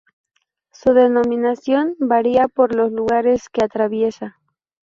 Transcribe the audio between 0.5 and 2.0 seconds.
Su denominación